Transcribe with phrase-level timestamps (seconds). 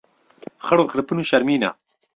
[0.65, 1.69] خڕ و خرپن و شهرمینه